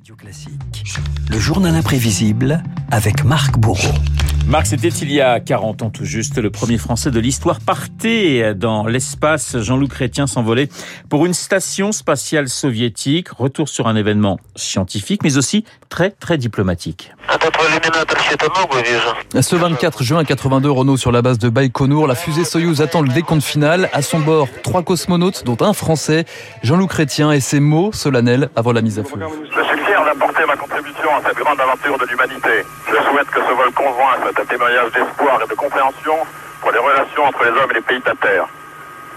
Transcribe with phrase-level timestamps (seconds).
[0.00, 0.96] Radio Classique,
[1.28, 3.92] le journal imprévisible avec Marc Bourreau.
[4.46, 8.54] Marc, c'était il y a 40 ans tout juste, le premier Français de l'histoire partait
[8.54, 9.58] dans l'espace.
[9.58, 10.70] Jean-Loup Chrétien s'envolait
[11.10, 13.28] pour une station spatiale soviétique.
[13.28, 17.12] Retour sur un événement scientifique, mais aussi très très diplomatique.
[19.38, 23.10] Ce 24 juin 82, Renault sur la base de Baïkonour, la fusée Soyouz attend le
[23.10, 23.90] décompte final.
[23.92, 26.24] À son bord, trois cosmonautes, dont un Français,
[26.62, 29.18] Jean-Loup Chrétien, et ses mots solennels avant la mise à feu.
[30.12, 32.66] Ma contribution à cette grande aventure de l'humanité.
[32.88, 36.16] Je souhaite que ce vol conjoint soit un témoignage d'espoir et de compréhension
[36.60, 38.46] pour les relations entre les hommes et les pays de la Terre.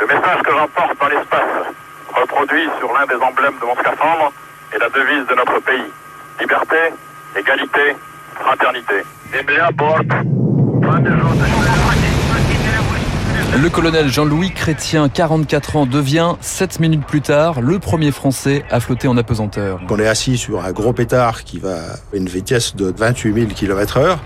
[0.00, 1.66] Le message que j'emporte dans l'espace,
[2.14, 4.32] reproduit sur l'un des emblèmes de mon scaphandre,
[4.74, 5.92] est la devise de notre pays.
[6.38, 6.76] Liberté,
[7.36, 7.96] égalité,
[8.34, 9.02] fraternité.
[9.46, 9.68] Bien,
[13.60, 18.80] Le colonel Jean-Louis Chrétien, 44 ans, devient, 7 minutes plus tard, le premier Français à
[18.80, 19.78] flotter en apesanteur.
[19.90, 23.46] On est assis sur un gros pétard qui va à une vitesse de 28 000
[23.48, 24.18] km heure.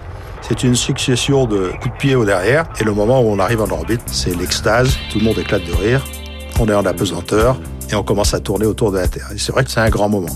[0.42, 2.66] C'est une succession de coups de pied au derrière.
[2.80, 4.96] Et le moment où on arrive en orbite, c'est l'extase.
[5.10, 6.04] Tout le monde éclate de rire.
[6.60, 7.58] On est en apesanteur
[7.90, 9.26] et on commence à tourner autour de la Terre.
[9.36, 10.28] C'est vrai que c'est un grand moment.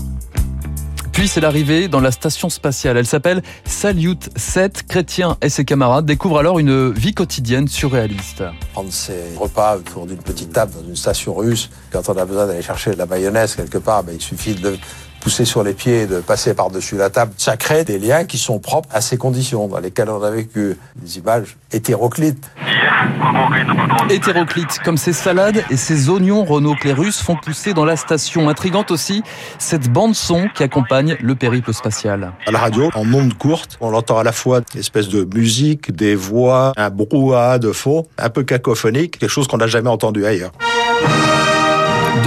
[1.11, 2.97] Puis c'est l'arrivée dans la station spatiale.
[2.97, 4.83] Elle s'appelle Salyut 7.
[4.87, 8.43] Chrétien et ses camarades découvrent alors une vie quotidienne surréaliste.
[8.73, 11.69] Prendre ses repas autour d'une petite table dans une station russe.
[11.91, 14.77] Quand on a besoin d'aller chercher de la mayonnaise quelque part, ben, il suffit de
[15.21, 17.31] pousser sur les pieds et de passer par-dessus la table.
[17.37, 20.77] Ça crée des liens qui sont propres à ces conditions dans lesquelles on a vécu.
[20.95, 22.49] Des images hétéroclites.
[24.09, 28.49] Hétéroclite, comme ces salades et ces oignons Renault Russes font pousser dans la station.
[28.49, 29.23] Intrigante aussi,
[29.59, 32.33] cette bande-son qui accompagne le périple spatial.
[32.45, 35.95] À la radio, en ondes courtes, on entend à la fois une espèce de musique,
[35.95, 40.25] des voix, un brouhaha de fond, un peu cacophonique, quelque chose qu'on n'a jamais entendu
[40.25, 40.51] ailleurs.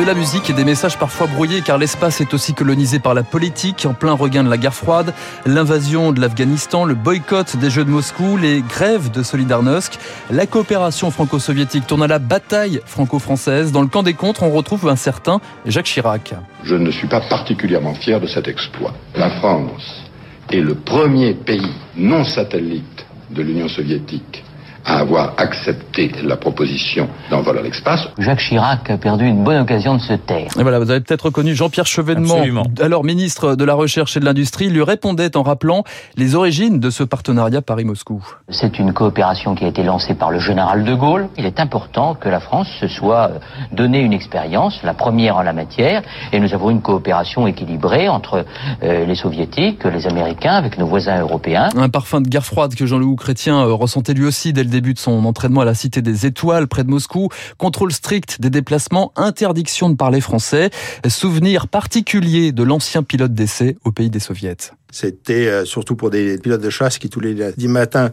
[0.07, 3.87] La musique et des messages parfois brouillés car l'espace est aussi colonisé par la politique
[3.89, 5.15] en plein regain de la guerre froide,
[5.47, 9.95] l'invasion de l'Afghanistan, le boycott des Jeux de Moscou, les grèves de Solidarnosc.
[10.31, 13.73] La coopération franco-soviétique tourne à la bataille franco-française.
[13.73, 16.35] Dans le camp des contres, on retrouve un certain Jacques Chirac.
[16.65, 18.93] Je ne suis pas particulièrement fier de cet exploit.
[19.15, 20.05] La France
[20.53, 24.45] est le premier pays non satellite de l'Union soviétique
[24.85, 28.09] à avoir accepté la proposition d'un vol à l'espace.
[28.19, 30.49] Jacques Chirac a perdu une bonne occasion de se taire.
[30.59, 32.65] Et voilà, vous avez peut-être reconnu Jean-Pierre Chevènement, Absolument.
[32.81, 35.85] alors ministre de la Recherche et de l'Industrie, lui répondait en rappelant
[36.17, 38.23] les origines de ce partenariat Paris-Moscou.
[38.49, 41.29] C'est une coopération qui a été lancée par le général de Gaulle.
[41.39, 43.39] Il est important que la France se soit euh,
[43.73, 46.03] donné une expérience, la première en la matière,
[46.33, 48.45] et nous avons une coopération équilibrée entre
[48.83, 51.69] euh, les soviétiques, les américains, avec nos voisins européens.
[51.77, 54.93] Un parfum de guerre froide que Jean-Louis Chrétien euh, ressentait lui aussi dès le début
[54.93, 57.29] de son entraînement à la Cité des Étoiles près de Moscou.
[57.59, 60.71] Contrôle strict des déplacements, interdiction de parler français.
[61.09, 64.73] Souvenir particulier de l'ancien pilote d'essai au pays des soviets.
[64.91, 68.11] C'était euh, surtout pour des pilotes de chasse qui tous les lundis matins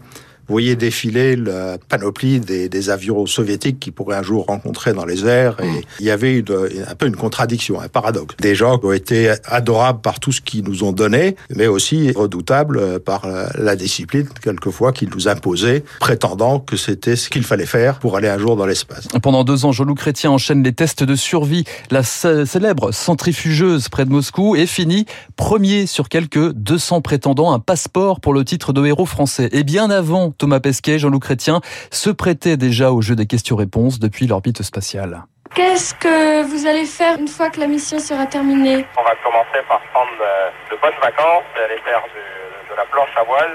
[0.51, 5.25] voyaient défiler la panoplie des, des, avions soviétiques qui pourraient un jour rencontrer dans les
[5.25, 5.55] airs.
[5.61, 6.45] Et il y avait une,
[6.87, 8.35] un peu une contradiction, un paradoxe.
[8.39, 12.11] Des gens qui ont été adorables par tout ce qu'ils nous ont donné, mais aussi
[12.11, 13.25] redoutables par
[13.57, 18.27] la discipline, quelquefois, qu'ils nous imposaient, prétendant que c'était ce qu'il fallait faire pour aller
[18.27, 19.07] un jour dans l'espace.
[19.23, 24.09] Pendant deux ans, Jean-Loup Chrétien enchaîne les tests de survie, la célèbre centrifugeuse près de
[24.09, 25.05] Moscou, et finit
[25.37, 29.49] premier sur quelques 200 prétendants un passeport pour le titre de héros français.
[29.53, 34.25] Et bien avant Thomas Pesquet, Jean-Loup Chrétien se prêtaient déjà au jeu des questions-réponses depuis
[34.25, 35.21] l'orbite spatiale.
[35.53, 38.83] Qu'est-ce que vous allez faire une fois que la mission sera terminée?
[38.97, 43.23] On va commencer par prendre de, de bonnes vacances, aller faire de la planche à
[43.23, 43.53] voile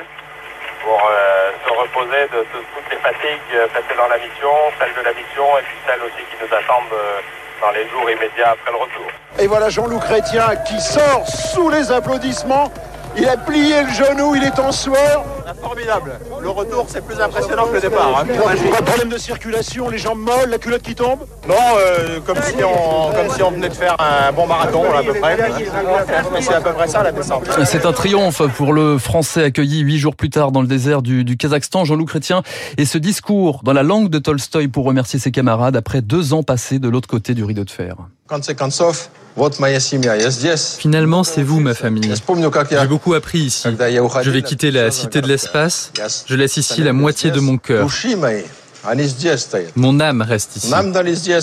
[0.85, 5.03] pour euh, se reposer de, de, toutes les fatigues passées dans la mission, celles de
[5.03, 7.19] la mission et puis celles aussi qui nous attendent euh,
[7.61, 9.11] dans les jours immédiats après le retour.
[9.41, 12.71] Et voilà Jean-Loup Chrétien qui sort sous les applaudissements.
[13.17, 15.25] Il a plié le genou, il est en sueur.
[15.55, 16.19] Formidable.
[16.41, 18.21] Le retour, c'est plus impressionnant que le départ.
[18.21, 18.27] Hein.
[18.73, 21.21] Pas de problème de circulation, les jambes molles, la culotte qui tombe?
[21.49, 25.03] Non, euh, comme, si on, comme si on venait de faire un bon marathon, à
[25.03, 25.39] peu près.
[26.41, 27.45] C'est à peu près ça, la descente.
[27.65, 31.25] C'est un triomphe pour le Français accueilli huit jours plus tard dans le désert du,
[31.25, 32.43] du Kazakhstan, Jean-Loup Chrétien.
[32.77, 36.43] Et ce discours dans la langue de Tolstoï pour remercier ses camarades après deux ans
[36.43, 37.97] passés de l'autre côté du rideau de fer.
[40.79, 42.11] Finalement, c'est vous, ma famille.
[42.71, 43.69] J'ai beaucoup appris ici.
[43.69, 45.93] Je vais quitter la cité de l'espace.
[46.27, 47.89] Je laisse ici la moitié de mon cœur.
[49.77, 50.73] Mon âme reste ici.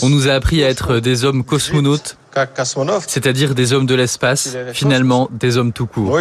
[0.01, 2.17] On nous a appris à être des hommes cosmonautes,
[3.07, 6.19] c'est-à-dire des hommes de l'espace, finalement des hommes tout court.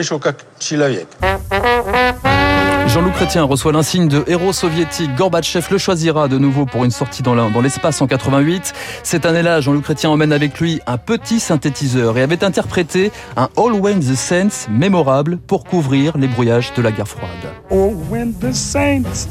[2.92, 5.14] Jean-Loup Chrétien reçoit l'insigne de héros soviétique.
[5.16, 8.74] Gorbatchev le choisira de nouveau pour une sortie dans l'espace en 88.
[9.02, 13.72] Cette année-là, Jean-Loup Chrétien emmène avec lui un petit synthétiseur et avait interprété un All
[13.72, 17.30] When the Saints mémorable pour couvrir les brouillages de la guerre froide.
[17.70, 19.26] Oh, when the saints,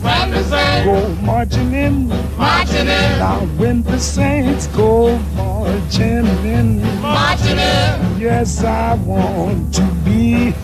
[0.84, 2.08] go marching in,
[2.40, 3.20] marching in.
[3.20, 8.20] Now when the saints go marching in, marching in.
[8.20, 10.56] Yes, I want to be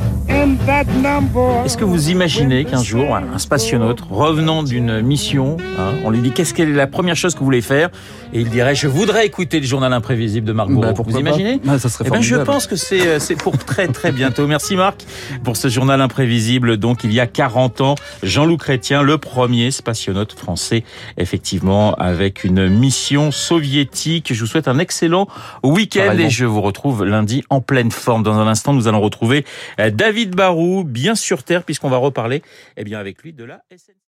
[1.66, 6.32] est-ce que vous imaginez qu'un jour, un spationaute revenant d'une mission, hein, on lui dit
[6.32, 7.90] qu'est-ce qu'elle est la première chose que vous voulez faire?
[8.34, 10.94] Et il dirait je voudrais écouter le journal imprévisible de Marc Bourreau.
[10.94, 11.60] Bah, vous imaginez?
[11.80, 14.48] Ça serait eh ben, Je pense que euh, c'est pour très très bientôt.
[14.48, 15.06] Merci Marc
[15.44, 16.78] pour ce journal imprévisible.
[16.78, 20.84] Donc il y a 40 ans, Jean-Loup Chrétien, le premier spationaute français,
[21.18, 24.34] effectivement, avec une mission soviétique.
[24.34, 25.28] Je vous souhaite un excellent
[25.64, 28.24] week-end et je vous retrouve lundi en pleine forme.
[28.24, 29.46] Dans un instant, nous allons retrouver
[29.80, 29.90] euh,
[30.36, 32.42] Barou, bien sur terre, puisqu'on va reparler
[32.76, 33.64] eh bien, avec lui de la.